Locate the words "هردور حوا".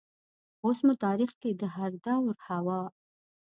1.75-2.81